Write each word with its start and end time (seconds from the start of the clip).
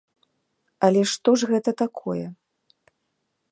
Але 0.87 1.01
што 1.11 1.35
ж 1.41 1.51
гэта 1.53 1.71
такое? 1.83 2.25